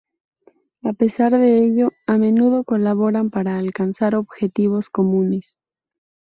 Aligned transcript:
A 0.81 0.93
pesar 0.93 1.31
de 1.37 1.59
ello, 1.63 1.91
a 2.07 2.17
menudo 2.17 2.63
colaboran 2.63 3.29
para 3.29 3.59
alcanzar 3.59 4.15
objetivos 4.15 4.89
comunes. 4.89 5.57